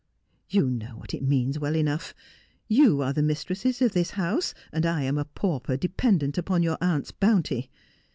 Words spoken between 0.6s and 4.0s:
know what it means well enough. You are the mistresses of